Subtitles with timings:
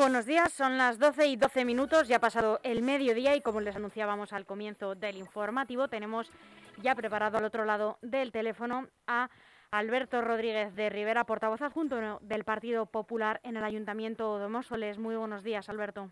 [0.00, 3.60] buenos días, son las 12 y 12 minutos, ya ha pasado el mediodía y como
[3.60, 6.32] les anunciábamos al comienzo del informativo, tenemos
[6.78, 9.28] ya preparado al otro lado del teléfono a
[9.70, 14.96] Alberto Rodríguez de Rivera, portavoz adjunto del Partido Popular en el Ayuntamiento de Móstoles.
[14.96, 16.08] Muy buenos días, Alberto.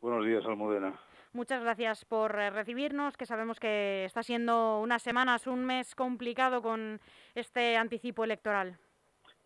[0.00, 0.98] Buenos días, Almudena.
[1.32, 6.60] Muchas gracias por eh, recibirnos, que sabemos que está siendo unas semanas, un mes complicado
[6.60, 7.00] con
[7.36, 8.78] este anticipo electoral.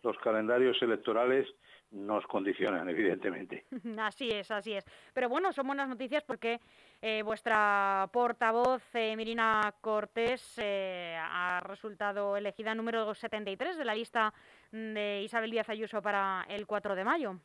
[0.03, 1.47] Los calendarios electorales
[1.91, 3.65] nos condicionan, evidentemente.
[3.99, 4.83] Así es, así es.
[5.13, 6.59] Pero bueno, son buenas noticias porque
[7.01, 14.33] eh, vuestra portavoz, eh, Mirina Cortés, eh, ha resultado elegida número 73 de la lista
[14.71, 17.39] de Isabel Díaz Ayuso para el 4 de mayo.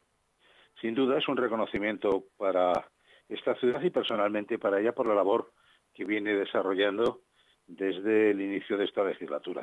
[0.81, 2.73] Sin duda es un reconocimiento para
[3.29, 5.53] esta ciudad y personalmente para ella por la labor
[5.93, 7.21] que viene desarrollando
[7.69, 9.63] desde el inicio de esta legislatura.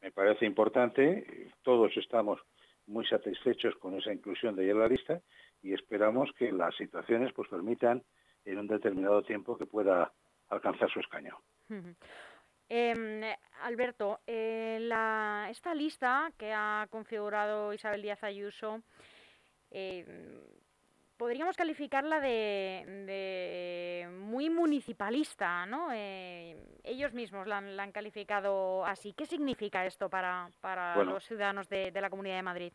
[0.00, 2.38] Me parece importante, todos estamos
[2.86, 5.20] muy satisfechos con esa inclusión de ella en la lista
[5.62, 8.04] y esperamos que las situaciones pues permitan
[8.44, 10.12] en un determinado tiempo que pueda
[10.50, 11.36] alcanzar su escaño.
[12.68, 13.22] Em,
[13.62, 18.82] Alberto, eh, la, esta lista que ha configurado Isabel Díaz Ayuso,
[19.70, 20.04] eh,
[21.16, 25.88] podríamos calificarla de, muy municipalista, ¿no?
[25.92, 29.12] Eh, ellos mismos la han, calificado así.
[29.14, 30.48] ¿Qué significa esto para,
[31.04, 32.72] los ciudadanos de, la Comunidad de Madrid?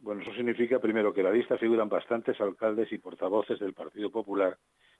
[0.00, 4.10] Bueno, eso significa primero que en la lista figuran bastantes alcaldes y portavoces del Partido
[4.10, 4.56] Popular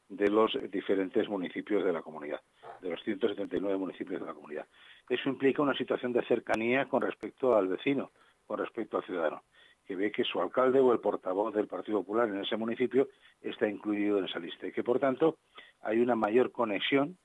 [0.08, 2.40] de los diferentes municipios de la comunidad,
[2.82, 4.66] de los 179 municipios de la comunidad.
[5.08, 8.10] Eso implica una situación de cercanía con respecto al vecino,
[8.46, 9.44] con respecto al ciudadano
[9.90, 13.08] que ve que su alcalde o el portavoz del Partido Popular en ese municipio
[13.40, 15.38] está incluido en esa lista y que por tanto
[15.80, 17.18] hay una mayor conexión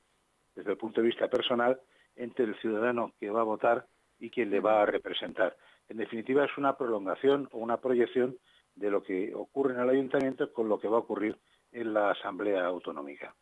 [0.56, 1.80] desde el punto de vista personal
[2.16, 3.86] entre el ciudadano que va a votar
[4.18, 5.56] y quien le va a representar.
[5.90, 8.36] En definitiva es una prolongación o una proyección
[8.74, 11.38] de lo que ocurre en el ayuntamiento con lo que va a ocurrir
[11.72, 13.36] en la Asamblea Autonómica.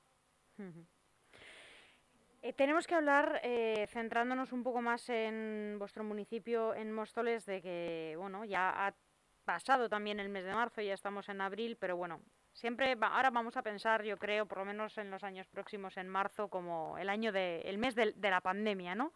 [2.42, 7.62] Eh, tenemos que hablar, eh, centrándonos un poco más en vuestro municipio, en Móstoles, de
[7.62, 8.94] que bueno ya ha
[9.44, 12.20] pasado también el mes de marzo, ya estamos en abril, pero bueno,
[12.54, 16.08] siempre ahora vamos a pensar, yo creo, por lo menos en los años próximos, en
[16.08, 19.12] marzo, como el año de, el mes de, la pandemia, ¿no?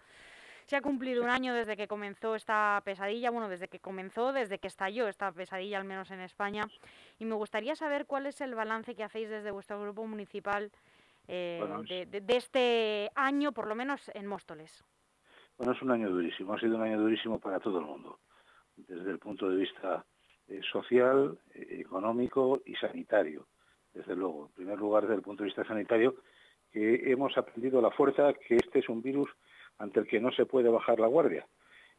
[0.66, 4.60] Se ha cumplido un año desde que comenzó esta pesadilla, bueno, desde que comenzó, desde
[4.60, 6.66] que estalló esta pesadilla, al menos en España,
[7.20, 10.70] y me gustaría saber cuál es el balance que hacéis desde vuestro grupo municipal
[11.30, 11.64] eh,
[12.10, 14.84] de, de este año, por lo menos en Móstoles.
[15.58, 18.20] Bueno, es un año durísimo, ha sido un año durísimo para todo el mundo,
[18.76, 20.06] desde el punto de vista
[20.48, 23.48] eh, social, eh, económico y sanitario.
[23.94, 26.16] Desde luego, en primer lugar, desde el punto de vista sanitario,
[26.72, 29.30] que hemos aprendido la fuerza que este es un virus
[29.78, 31.48] ante el que no se puede bajar la guardia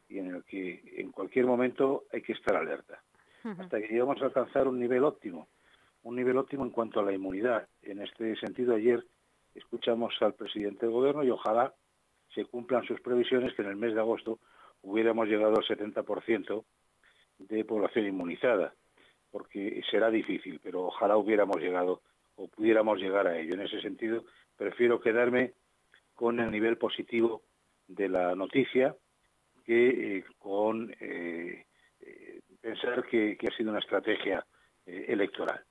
[0.08, 3.02] y en el que en cualquier momento hay que estar alerta.
[3.44, 5.48] Hasta que llegamos a alcanzar un nivel óptimo,
[6.02, 7.68] un nivel óptimo en cuanto a la inmunidad.
[7.82, 9.04] En este sentido, ayer
[9.54, 11.72] escuchamos al presidente del gobierno y ojalá
[12.34, 14.38] se cumplan sus previsiones que en el mes de agosto
[14.82, 16.64] hubiéramos llegado al 70%
[17.38, 18.74] de población inmunizada,
[19.30, 22.02] porque será difícil, pero ojalá hubiéramos llegado
[22.36, 23.54] o pudiéramos llegar a ello.
[23.54, 24.24] En ese sentido,
[24.56, 25.54] prefiero quedarme
[26.14, 27.42] con el nivel positivo
[27.86, 28.94] de la noticia
[29.64, 31.66] que eh, con eh,
[32.00, 34.44] eh, pensar que, ha sido una estrategia
[34.86, 35.62] electoral.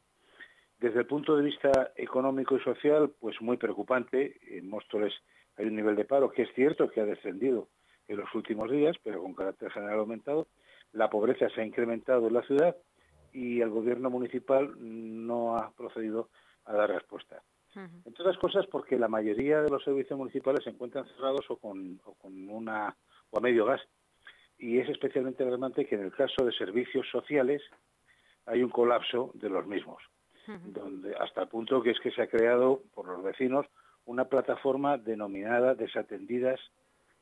[0.77, 4.37] Desde el punto de vista económico y social, pues muy preocupante.
[4.55, 5.11] En Móstoles
[5.55, 7.69] hay un nivel de paro que es cierto que ha descendido
[8.07, 10.47] en los últimos días, pero con carácter general aumentado,
[10.93, 12.75] la pobreza se ha incrementado en la ciudad
[13.33, 16.29] y el gobierno municipal no ha procedido
[16.65, 17.41] a dar respuesta.
[17.75, 21.99] Entre otras cosas porque la mayoría de los servicios municipales se encuentran cerrados o con,
[22.49, 22.95] una
[23.29, 23.81] o a medio gas.
[24.57, 27.61] Y es especialmente alarmante que en el caso de servicios sociales
[28.47, 30.01] hay un colapso de los mismos,
[30.65, 33.67] donde hasta el punto que es que se ha creado por los vecinos
[34.05, 36.59] una plataforma denominada Desatendidas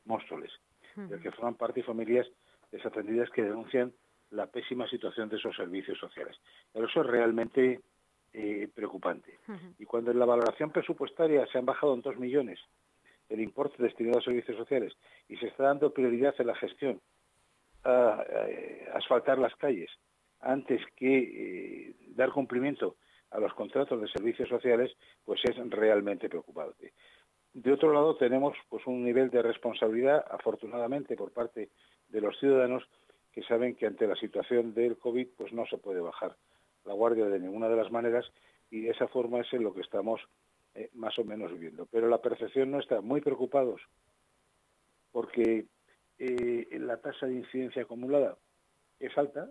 [0.06, 0.52] Móstoles,
[0.96, 2.28] de que forman parte familias
[2.76, 3.94] desatendidas que denuncian
[4.32, 6.36] la pésima situación de esos servicios sociales.
[6.74, 7.82] Pero eso es realmente
[8.34, 9.40] eh, preocupante.
[9.80, 12.60] Y cuando en la valoración presupuestaria se han bajado en dos millones
[13.30, 14.94] el importe destinado a servicios sociales
[15.28, 17.02] y se está dando prioridad en la gestión
[17.84, 18.24] a,
[18.94, 19.90] asfaltar las calles
[20.42, 22.98] antes que eh, dar cumplimiento
[23.32, 24.92] a los contratos de servicios sociales,
[25.24, 26.94] pues es realmente preocupante.
[27.56, 31.70] De otro lado, tenemos pues un nivel de responsabilidad, afortunadamente, por parte
[32.10, 32.84] de los ciudadanos
[33.32, 36.36] que saben que ante la situación del COVID pues no se puede bajar
[36.84, 38.26] la guardia de ninguna de las maneras
[38.70, 40.20] y de esa forma es en lo que estamos
[40.74, 41.88] eh, más o menos viviendo.
[41.90, 43.80] Pero la percepción no está muy preocupados
[45.14, 45.66] porque
[46.20, 48.38] eh, la tasa de incidencia acumulada
[49.00, 49.50] es alta,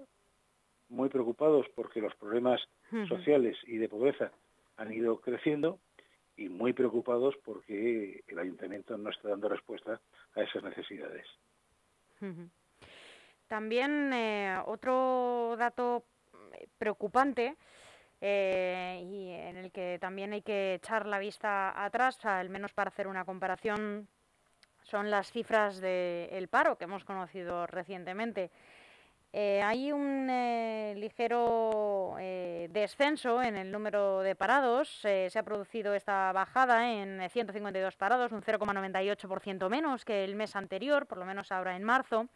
[0.91, 2.61] muy preocupados porque los problemas
[3.09, 4.31] sociales y de pobreza
[4.77, 5.79] han ido creciendo
[6.37, 10.01] y muy preocupados porque el ayuntamiento no está dando respuesta
[10.35, 11.27] a esas necesidades.
[13.49, 16.05] También eh, otro dato
[16.79, 17.57] preocupante
[18.21, 22.89] eh, y en el que también hay que echar la vista atrás, al menos para
[22.89, 24.09] hacer una comparación,
[24.83, 28.51] son las cifras del paro que hemos conocido recientemente.
[29.37, 32.15] Eh, hay un eh, ligero
[32.71, 34.89] descenso en el número de parados.
[35.01, 41.07] se ha producido esta bajada en 152 parados, un 0,98% menos que el mes anterior,
[41.07, 42.29] por lo menos ahora en marzo.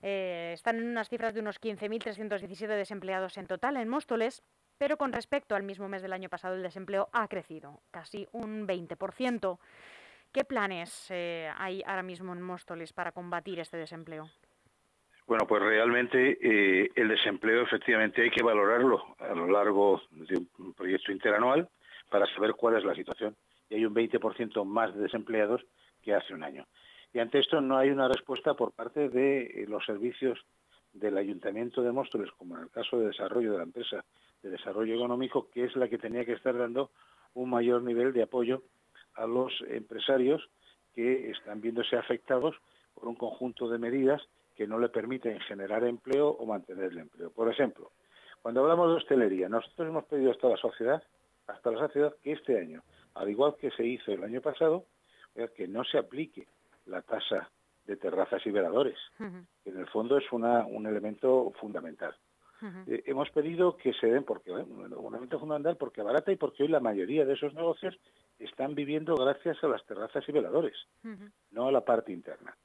[0.00, 4.42] están en unas cifras de unos 15.317 desempleados en total en Móstoles
[4.78, 8.66] pero con respecto al mismo mes del año pasado el desempleo ha crecido casi un
[8.66, 9.58] 20%.
[10.32, 14.28] ¿Qué planes eh, hay ahora mismo en Móstoles para combatir este desempleo?
[15.26, 20.74] Bueno, pues realmente eh, el desempleo efectivamente hay que valorarlo a lo largo de un
[20.74, 21.68] proyecto interanual
[22.10, 23.34] para saber cuál es la situación.
[23.70, 25.64] Y hay un 20% más de desempleados
[26.02, 26.66] que hace un año.
[27.14, 30.38] Y ante esto no hay una respuesta por parte de eh, los servicios
[30.92, 34.04] del Ayuntamiento de Móstoles, como en el caso de desarrollo de la empresa
[34.42, 36.90] de desarrollo económico, que es la que tenía que estar dando
[37.32, 38.62] un mayor nivel de apoyo
[39.14, 40.50] a los empresarios
[40.94, 42.54] que están viéndose afectados
[42.94, 44.22] por un conjunto de medidas
[44.54, 47.30] que no le permiten generar empleo o mantener el empleo.
[47.30, 47.90] Por ejemplo,
[48.42, 51.02] cuando hablamos de hostelería, nosotros hemos pedido hasta la sociedad,
[51.46, 52.82] hasta la sociedad que este año,
[53.14, 54.84] al igual que se hizo el año pasado,
[55.56, 56.46] que no se aplique
[56.86, 57.50] la tasa
[57.86, 62.14] de terrazas y veladores, que en el fondo es una, un elemento fundamental.
[62.86, 66.68] Eh, hemos pedido que se den, porque un elemento fundamental, porque barata y porque hoy
[66.68, 67.94] la mayoría de esos negocios
[68.38, 70.74] están viviendo gracias a las terrazas y veladores,
[71.50, 72.56] no a la parte interna.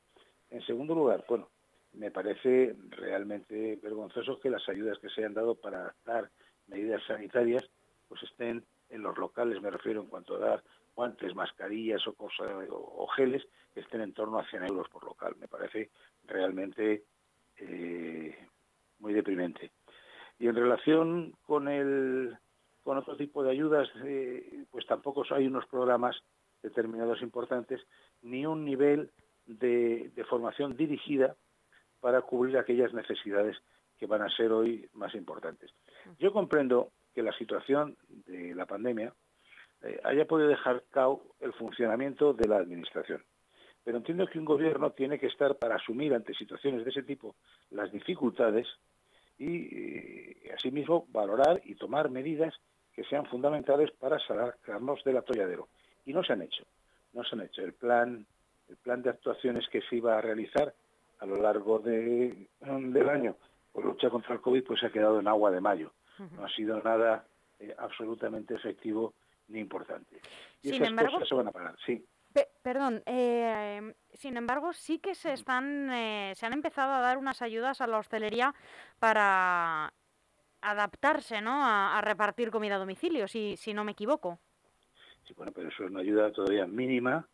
[0.49, 1.49] En segundo lugar, bueno,
[1.99, 6.29] me parece realmente vergonzoso que las ayudas que se hayan dado para dar
[6.67, 7.69] medidas sanitarias
[8.07, 10.63] pues estén en los locales, me refiero en cuanto a dar
[10.95, 15.35] guantes, mascarillas o, cosas, o, geles, que estén en torno a 100 euros por local.
[15.39, 15.91] Me parece
[16.25, 17.03] realmente
[17.57, 18.35] eh,
[18.99, 19.71] muy deprimente.
[20.39, 22.37] Y en relación con el
[22.83, 26.15] con otro tipo de ayudas, eh, pues tampoco hay unos programas
[26.63, 27.81] determinados importantes,
[28.21, 29.11] ni un nivel
[29.45, 31.35] de, formación dirigida
[31.99, 33.57] para cubrir aquellas necesidades
[33.97, 35.71] que van a ser hoy más importantes.
[36.19, 39.13] Yo comprendo que la situación de la pandemia
[39.81, 43.23] eh, haya podido dejar cao el funcionamiento de la Administración.
[43.83, 47.35] Pero entiendo que un gobierno tiene que estar para asumir ante situaciones de ese tipo
[47.71, 48.67] las dificultades
[49.37, 52.53] y eh, asimismo valorar y tomar medidas
[52.93, 55.69] que sean fundamentales para sacarnos del atolladero.
[56.05, 56.65] Y no se han hecho.
[57.13, 57.61] No se han hecho.
[57.61, 58.25] El plan,
[58.67, 60.73] el plan de actuaciones que se iba a realizar
[61.19, 63.35] a lo largo de, del año
[63.71, 65.93] por lucha contra el COVID pues se ha quedado en agua de mayo.
[66.17, 67.25] No ha sido nada
[67.59, 69.13] eh, absolutamente efectivo
[69.47, 70.19] ni importante.
[70.61, 72.05] Y Sin esas cosas se van a pagar, sí
[72.61, 77.41] perdón, eh, sin embargo, sí que se están, eh, se han empezado a dar unas
[77.41, 78.53] ayudas a la hostelería
[78.99, 79.93] para
[80.61, 81.63] adaptarse, ¿no?
[81.63, 84.39] A, repartir comida a domicilio, si, si no me equivoco.
[85.25, 87.27] Sí, bueno, pero eso es una ayuda todavía mínima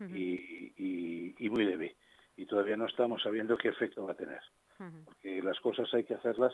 [0.00, 1.96] y, y, muy leve.
[2.42, 4.40] Y todavía no estamos sabiendo qué efecto va a tener.
[5.04, 6.52] Porque las cosas hay que hacerlas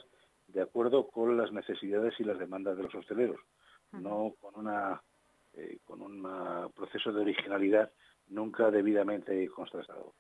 [0.49, 3.40] de acuerdo con las necesidades y las demandas de los hosteleros,
[3.92, 5.02] no con una
[5.54, 7.90] eh, con un proceso de originalidad
[8.28, 10.12] nunca debidamente contrastado.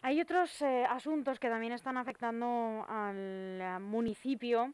[0.00, 4.72] Hay otros eh, asuntos que también están afectando al municipio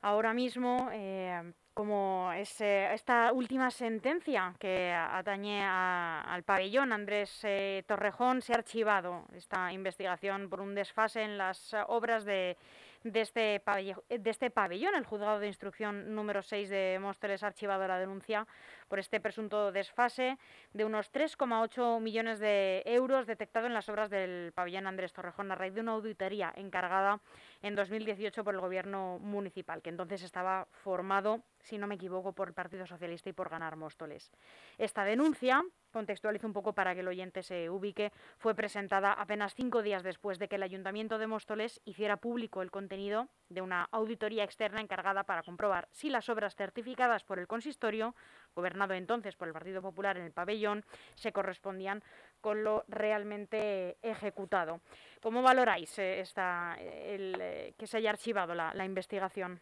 [0.00, 7.44] ahora mismo, eh, como es esta última sentencia que atañe al pabellón Andrés
[7.86, 8.42] Torrejón.
[8.42, 12.56] Se ha archivado esta investigación por un desfase en las obras de
[13.04, 14.94] de este, pabellón, de este pabellón.
[14.94, 18.46] El juzgado de instrucción número 6 de Móstoles ha archivado la denuncia
[18.90, 20.36] por este presunto desfase
[20.74, 25.54] de unos 3,8 millones de euros detectado en las obras del pabellón Andrés Torrejón a
[25.54, 27.20] raíz de una auditoría encargada
[27.62, 32.48] en 2018 por el gobierno municipal, que entonces estaba formado, si no me equivoco, por
[32.48, 34.32] el Partido Socialista y por Ganar Móstoles.
[34.76, 39.82] Esta denuncia, contextualizo un poco para que el oyente se ubique, fue presentada apenas cinco
[39.82, 44.42] días después de que el Ayuntamiento de Móstoles hiciera público el contenido de una auditoría
[44.42, 48.14] externa encargada para comprobar si las obras certificadas por el consistorio,
[48.54, 52.02] gobernado entonces por el Partido Popular en el pabellón, se correspondían
[52.40, 54.80] con lo realmente ejecutado.
[55.22, 59.60] ¿Cómo valoráis eh, esta, el, eh, que se haya archivado la, investigación?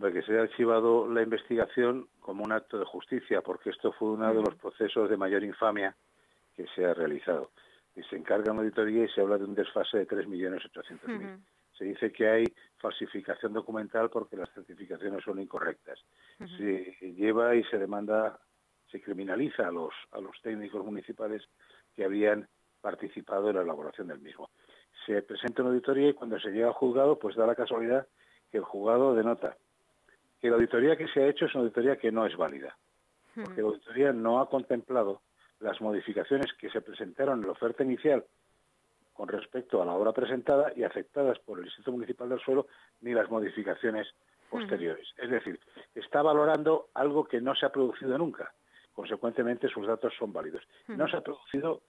[0.00, 4.32] que se haya archivado la investigación como un acto de justicia, porque esto fue uno
[4.32, 5.94] de los procesos de mayor infamia
[6.56, 7.50] que se ha realizado.
[7.94, 11.40] Y se encarga una auditoría y se habla de un desfase de 3.800.000.
[11.82, 12.44] se dice que hay
[12.78, 15.98] falsificación documental porque las certificaciones son incorrectas.
[16.56, 18.38] Se lleva y se demanda,
[18.90, 21.42] se criminaliza a los, a los técnicos municipales
[21.96, 22.48] que habían
[22.80, 24.50] participado en la elaboración del mismo.
[25.06, 28.06] Se presenta una auditoría y cuando se llega al juzgado, pues da la casualidad
[28.50, 29.56] que el juzgado denota
[30.40, 32.76] que la auditoría que se ha hecho es una auditoría que no es válida,
[33.34, 35.22] porque la auditoría no ha contemplado
[35.60, 38.24] las modificaciones que se presentaron en la oferta inicial
[39.12, 42.66] con respecto a la obra presentada y aceptadas por el Instituto Municipal del Suelo,
[43.00, 44.08] ni las modificaciones
[44.50, 45.08] posteriores.
[45.18, 45.58] Es decir,
[45.94, 48.52] está valorando algo que no se ha producido nunca.
[48.92, 50.62] Consecuentemente, sus datos son válidos.
[50.88, 51.82] No se ha producido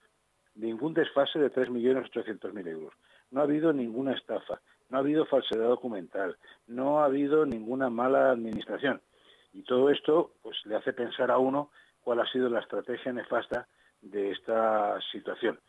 [0.55, 2.93] ningún desfase de 3.800.000 euros.
[3.31, 6.37] No ha habido ninguna estafa, no ha habido falsedad documental,
[6.67, 9.01] no ha habido ninguna mala administración.
[9.53, 13.67] Y todo esto pues le hace pensar a uno cuál ha sido la estrategia nefasta
[14.01, 15.59] de esta situación.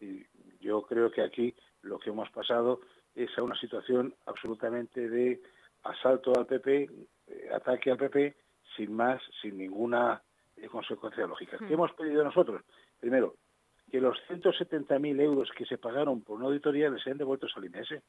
[0.00, 0.24] Y
[0.64, 2.80] yo creo que aquí lo que hemos pasado
[3.14, 5.40] es a una situación absolutamente de
[5.82, 6.88] asalto al PP,
[7.26, 8.34] eh, ataque al PP,
[8.74, 10.22] sin más, sin ninguna
[10.56, 11.58] eh, consecuencia lógica.
[11.58, 12.62] ¿Qué hemos pedido nosotros?
[12.98, 13.34] Primero,
[13.90, 18.02] que los 170.000 euros que se pagaron por una auditoría les sean devueltos al INS.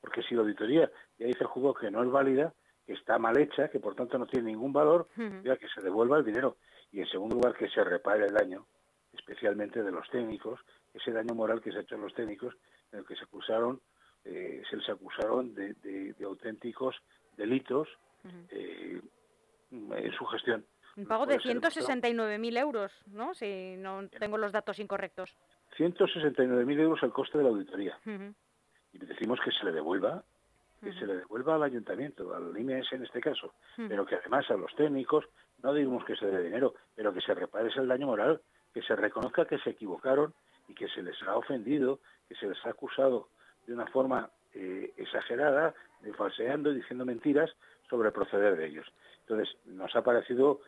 [0.00, 2.54] Porque si la auditoría ya dice el juego que no es válida,
[2.86, 5.08] que está mal hecha, que por tanto no tiene ningún valor,
[5.44, 6.56] ya que se devuelva el dinero.
[6.90, 8.66] Y en segundo lugar, que se repare el daño,
[9.12, 10.58] especialmente de los técnicos,
[10.98, 12.54] ese daño moral que se ha hecho a los técnicos,
[12.92, 13.80] en el que se acusaron,
[14.24, 16.96] eh, se les acusaron de, auténticos
[17.36, 17.88] delitos
[18.50, 19.00] eh,
[19.70, 20.64] en su gestión.
[20.96, 23.32] Un pago de 169.000 euros, ¿no?
[23.32, 25.34] Si no tengo los datos incorrectos.
[25.76, 27.98] 169.000 euros el coste de la auditoría.
[28.92, 30.24] Y decimos que se le devuelva,
[30.82, 34.54] que se le devuelva al ayuntamiento, al IMS en este caso, pero que además a
[34.54, 35.24] los técnicos,
[35.62, 38.40] no digamos que se dé dinero, pero que se repare el daño moral,
[38.74, 40.34] que se reconozca que se equivocaron
[40.68, 43.28] y que se les ha ofendido, que se les ha acusado
[43.66, 47.50] de una forma eh, exagerada, de falseando y diciendo mentiras
[47.88, 48.86] sobre el proceder de ellos.
[49.22, 50.60] Entonces, nos ha parecido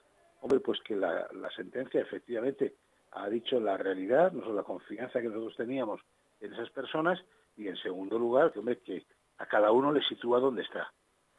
[0.42, 2.74] Hombre, pues que la, sentencia efectivamente
[3.12, 6.00] ha dicho la realidad, no solo la confianza que nosotros teníamos
[6.40, 7.22] en esas personas,
[7.56, 9.04] y en segundo lugar, que, hombre, que
[9.38, 10.90] a cada uno le sitúa donde está.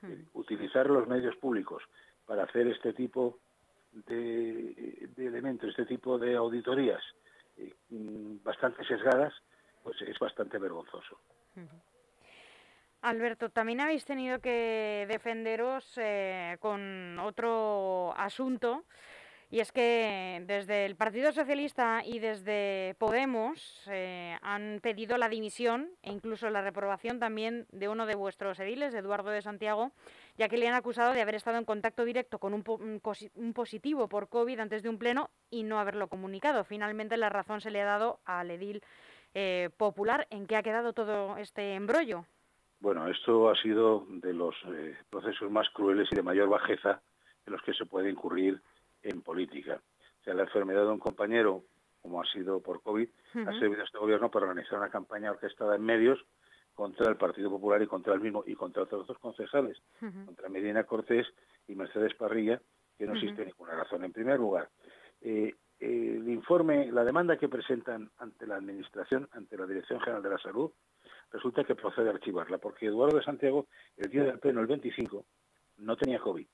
[0.02, 0.12] Hmm.
[0.12, 1.84] Eh, utilizar los medios públicos
[2.26, 3.40] para hacer este tipo
[3.92, 7.02] de, elementos, este tipo de auditorías
[7.90, 9.34] mm, bastante sesgadas,
[9.84, 11.20] pues es bastante vergonzoso.
[13.02, 18.86] Alberto, también habéis tenido que defenderos eh, con otro asunto,
[19.52, 25.90] y es que desde el Partido Socialista y desde Podemos eh, han pedido la dimisión
[26.04, 29.92] e incluso la reprobación también de uno de vuestros ediles, Eduardo de Santiago,
[30.38, 34.30] ya que le han acusado de haber estado en contacto directo con un, positivo por
[34.30, 36.64] COVID antes de un pleno y no haberlo comunicado.
[36.64, 38.82] Finalmente la razón se le ha dado al edil
[39.34, 40.28] eh, popular.
[40.30, 42.26] ¿En qué ha quedado todo este embrollo?
[42.80, 47.02] Bueno, esto ha sido de los eh, procesos más crueles y de mayor bajeza
[47.46, 48.62] en los que se puede incurrir
[49.04, 49.82] en política.
[50.22, 51.64] O sea, la enfermedad de un compañero,
[52.02, 53.08] como ha sido por COVID,
[53.48, 56.20] ha servido a este gobierno para organizar una campaña orquestada en medios
[56.74, 60.84] contra el Partido Popular y contra el mismo y contra otros dos concejales, contra Medina
[60.84, 61.28] Cortés
[61.68, 62.62] y Mercedes Parrilla,
[62.98, 64.04] que no existe ninguna razón.
[64.04, 64.70] En primer lugar,
[65.22, 70.30] eh, el informe, la demanda que presentan ante la Administración, ante la Dirección General de
[70.30, 70.72] la Salud,
[71.32, 73.68] resulta que procede a archivarla, porque Eduardo de Santiago,
[73.98, 75.26] el día del pleno, el 25,
[75.78, 76.46] no tenía COVID.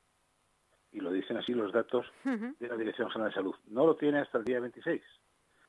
[0.91, 3.55] Y lo dicen así los datos de la Dirección General de Salud.
[3.67, 5.01] No lo tiene hasta el día 26.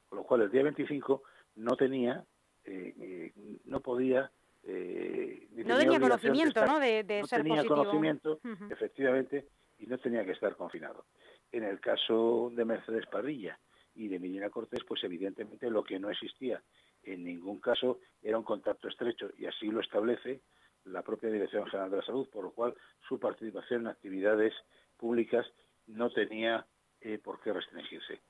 [0.08, 1.22] Con lo cual, el día 25
[1.56, 2.25] no tenía,
[2.64, 3.32] eh, eh,
[3.64, 4.30] no podía...
[4.62, 6.78] Eh, no tenía conocimiento, ¿no?
[6.78, 9.48] De, no tenía conocimiento, efectivamente,
[9.78, 11.06] y no tenía que estar confinado.
[11.50, 13.58] En el caso de Mercedes Parrilla
[13.94, 16.62] y de Medina Cortés, pues evidentemente lo que no existía
[17.02, 20.42] en ningún caso era un contacto estrecho y así lo establece
[20.84, 22.75] la propia Dirección General de la Salud, por lo cual
[23.08, 24.54] su participación en actividades
[24.98, 25.46] públicas
[25.86, 26.66] no tenía
[27.00, 28.20] eh, por qué restringirse.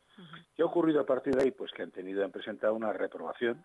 [0.56, 1.50] ¿Qué ha ocurrido a partir de ahí?
[1.52, 3.64] Pues que han tenido, han presentado una reprobación,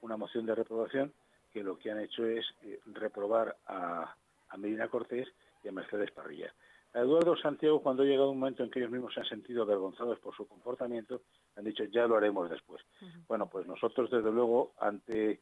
[0.00, 1.12] una moción de reprobación,
[1.52, 4.14] que lo que han hecho es eh, reprobar a,
[4.48, 5.28] a Medina Cortés
[5.62, 6.52] y a Mercedes Parrilla.
[6.94, 9.62] A Eduardo Santiago, cuando ha llegado un momento en que ellos mismos se han sentido
[9.62, 11.22] avergonzados por su comportamiento,
[11.56, 12.82] han dicho ya lo haremos después.
[13.26, 15.40] Bueno, pues nosotros desde luego, ante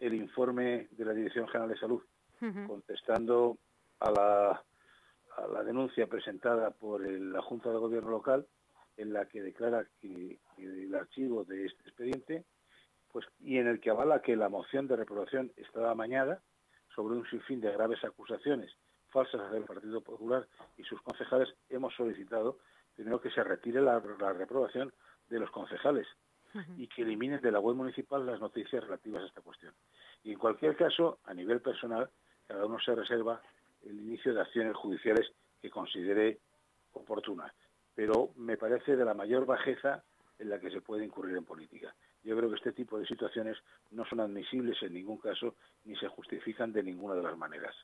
[0.00, 2.02] el informe de la Dirección General de Salud,
[2.66, 3.58] contestando
[4.00, 4.64] a la,
[5.36, 8.46] a la, denuncia presentada por la Junta de Gobierno local,
[8.96, 12.44] en la que declara que, el archivo de este expediente,
[13.12, 16.40] pues y en el que avala que la moción de reprobación estaba amañada
[16.94, 18.70] sobre un sinfín de graves acusaciones
[19.10, 20.46] falsas del Partido Popular
[20.76, 22.58] y sus concejales, hemos solicitado
[22.94, 24.92] primero que se retire la, reprobación
[25.28, 26.06] de los concejales
[26.76, 29.72] y que eliminen de la web municipal las noticias relativas a esta cuestión.
[30.24, 32.10] Y en cualquier caso, a nivel personal,
[32.46, 33.40] cada uno se reserva
[33.84, 36.38] el inicio de acciones judiciales que considere
[36.92, 37.52] oportunas.
[37.94, 40.02] Pero me parece de la mayor bajeza
[40.38, 41.94] en la que se puede incurrir en política.
[42.22, 43.56] Yo creo que este tipo de situaciones
[43.90, 47.74] no son admisibles en ningún caso ni se justifican de ninguna de las maneras.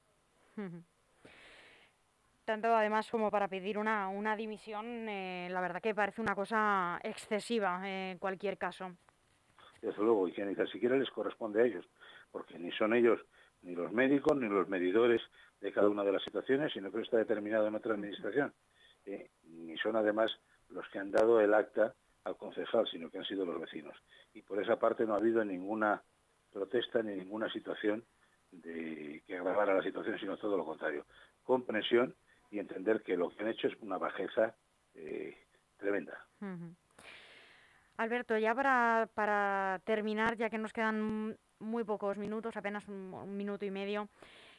[2.45, 7.01] Tanto además como para pedir una, una dimisión, eh, la verdad que parece una cosa
[7.03, 8.93] excesiva en cualquier caso.
[9.83, 11.85] Desde luego, y que ni siquiera les corresponde a ellos,
[12.31, 13.21] porque ni son ellos
[13.63, 15.21] ni los médicos ni los medidores
[15.61, 18.53] de cada una de las situaciones, sino que está determinado en otra administración.
[19.05, 20.31] Eh, ni son además
[20.71, 21.95] los que han dado el acta
[22.25, 23.97] al concejal, sino que han sido los vecinos.
[24.35, 26.03] Y por esa parte no ha habido ninguna
[26.53, 28.05] protesta ni ninguna situación
[28.51, 31.07] de que agravara la situación, sino todo lo contrario.
[31.45, 32.15] Comprensión
[32.51, 34.55] y entender que lo que han hecho es una bajeza
[34.95, 35.37] eh,
[35.77, 36.27] tremenda.
[37.97, 43.65] Alberto, ya para, para terminar, ya que nos quedan muy pocos minutos, apenas un, minuto
[43.65, 44.09] y medio,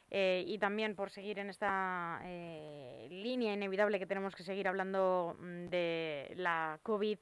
[0.10, 5.36] eh, y también por seguir en esta eh, línea inevitable que tenemos que seguir hablando
[5.40, 7.18] mm, de la COVID.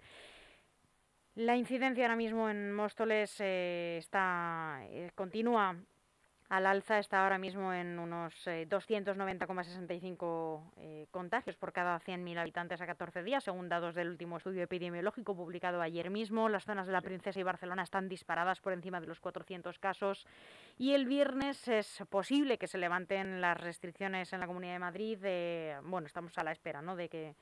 [1.36, 4.82] La incidencia ahora mismo en Móstoles eh, está
[5.15, 5.75] continúa
[6.48, 12.80] al alza está ahora mismo en unos 290,65 eh, eh, contagios por cada 100.000 habitantes
[12.82, 16.48] a 14 días, según datos del último estudio epidemiológico publicado ayer mismo.
[16.48, 20.28] Las zonas de la Princesa y Barcelona están disparadas por encima de los 400 casos
[20.78, 25.18] y el viernes es posible que se levanten las restricciones en la Comunidad de Madrid.
[25.84, 26.96] bueno, estamos a la espera ¿no?
[26.96, 27.34] de, que,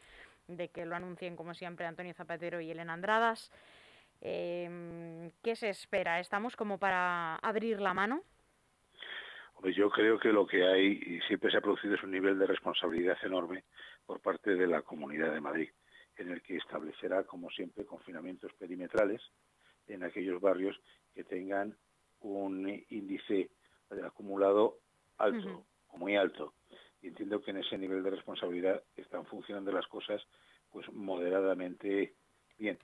[0.48, 3.52] de que lo anuncien, como siempre, Antonio Zapatero y Elena Andradas.
[4.22, 6.22] Em, ¿Qué se espera?
[6.22, 8.24] ¿Estamos como para abrir la mano?
[9.64, 12.38] Pues yo creo que lo que hay y siempre se ha producido es un nivel
[12.38, 13.64] de responsabilidad enorme
[14.06, 15.70] por parte de la Comunidad de Madrid,
[16.18, 19.22] en el que establecerá, como siempre, confinamientos perimetrales
[19.88, 20.78] en aquellos barrios
[21.16, 21.78] que tengan
[22.20, 23.52] un índice
[24.04, 24.80] acumulado
[25.18, 26.56] alto o muy alto.
[27.02, 30.22] Y entiendo que en ese nivel de responsabilidad están funcionando las cosas
[30.72, 32.16] pues moderadamente
[32.60, 32.78] bien.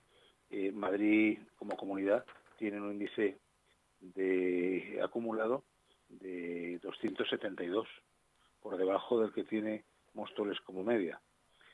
[0.49, 2.23] Eh, Madrid como comunidad
[2.57, 3.37] tiene un índice
[3.99, 5.65] de acumulado
[6.09, 7.87] de 272,
[8.61, 11.21] por debajo del que tiene Móstoles como media.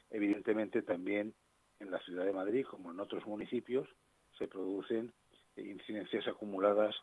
[0.10, 1.34] Evidentemente también
[1.80, 3.88] en la ciudad de Madrid, como en otros municipios,
[4.38, 5.14] se producen
[5.56, 6.96] incidencias acumuladas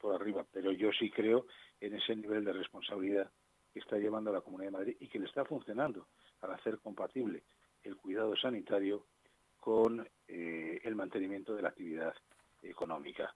[0.00, 1.46] por arriba, pero yo sí creo
[1.80, 3.30] en ese nivel de responsabilidad
[3.72, 6.08] que está llevando la Comunidad de Madrid y que le está funcionando
[6.40, 7.44] para hacer compatible
[7.84, 9.06] el cuidado sanitario
[9.60, 12.14] con eh, el mantenimiento de la actividad
[12.62, 13.34] económica.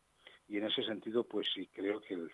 [0.48, 2.33] Y en ese sentido, pues sí creo que el,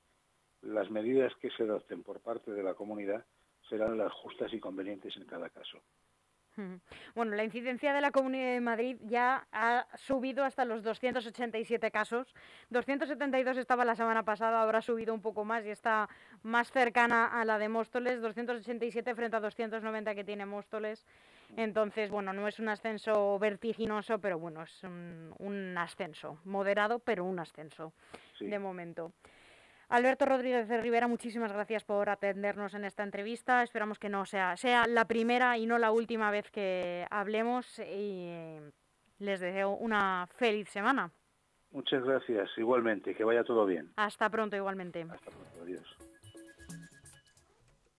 [0.63, 3.25] las medidas que se adopten por parte de la comunidad
[3.69, 5.81] serán las justas y convenientes en cada caso.
[7.15, 12.35] Bueno, la incidencia de la Comunidad de Madrid ya ha subido hasta los 287 casos.
[12.71, 16.09] 272 estaba la semana pasada, ahora ha subido un poco más y está
[16.43, 21.07] más cercana a la de Móstoles, 287 frente a 290 que tiene Móstoles.
[21.57, 27.39] Entonces, bueno, no es un ascenso vertiginoso, pero bueno, es un, ascenso moderado, pero un
[27.39, 27.93] ascenso
[28.41, 29.13] de momento.
[29.89, 33.63] Alberto Rodríguez de Rivera, muchísimas gracias por atendernos en esta entrevista.
[33.63, 38.59] Esperamos que no sea, sea la primera y no la última vez que hablemos y
[39.19, 41.13] les deseo una feliz semana.
[41.71, 43.93] Muchas gracias, igualmente, que vaya todo bien.
[43.97, 45.03] Hasta pronto, igualmente.
[45.03, 45.57] Hasta pronto.